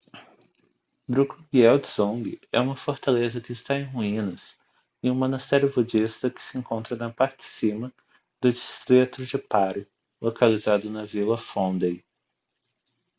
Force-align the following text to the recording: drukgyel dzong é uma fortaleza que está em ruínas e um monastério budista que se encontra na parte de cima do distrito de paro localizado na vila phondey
drukgyel 1.15 1.79
dzong 1.81 2.31
é 2.51 2.59
uma 2.59 2.75
fortaleza 2.75 3.39
que 3.39 3.51
está 3.51 3.77
em 3.77 3.83
ruínas 3.83 4.57
e 5.03 5.11
um 5.11 5.13
monastério 5.13 5.71
budista 5.71 6.27
que 6.31 6.41
se 6.41 6.57
encontra 6.57 6.95
na 6.95 7.13
parte 7.13 7.37
de 7.37 7.43
cima 7.45 7.93
do 8.41 8.51
distrito 8.51 9.23
de 9.23 9.37
paro 9.37 9.85
localizado 10.19 10.89
na 10.89 11.05
vila 11.05 11.37
phondey 11.37 12.03